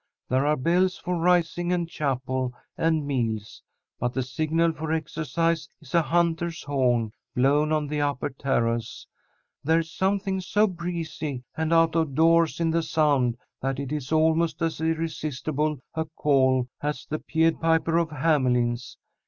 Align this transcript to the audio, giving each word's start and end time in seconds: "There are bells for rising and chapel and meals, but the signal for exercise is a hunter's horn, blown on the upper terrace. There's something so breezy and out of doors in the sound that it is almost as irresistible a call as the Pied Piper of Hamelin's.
"There 0.29 0.47
are 0.47 0.57
bells 0.57 0.97
for 0.97 1.15
rising 1.15 1.71
and 1.71 1.87
chapel 1.87 2.55
and 2.75 3.05
meals, 3.05 3.61
but 3.99 4.15
the 4.15 4.23
signal 4.23 4.73
for 4.73 4.91
exercise 4.91 5.69
is 5.79 5.93
a 5.93 6.01
hunter's 6.01 6.63
horn, 6.63 7.11
blown 7.35 7.71
on 7.71 7.85
the 7.85 8.01
upper 8.01 8.31
terrace. 8.31 9.05
There's 9.63 9.91
something 9.91 10.41
so 10.41 10.65
breezy 10.65 11.43
and 11.55 11.71
out 11.71 11.95
of 11.95 12.15
doors 12.15 12.59
in 12.59 12.71
the 12.71 12.81
sound 12.81 13.37
that 13.61 13.79
it 13.79 13.91
is 13.91 14.11
almost 14.11 14.59
as 14.63 14.81
irresistible 14.81 15.77
a 15.93 16.05
call 16.05 16.67
as 16.81 17.05
the 17.05 17.19
Pied 17.19 17.61
Piper 17.61 17.99
of 17.99 18.09
Hamelin's. 18.09 18.97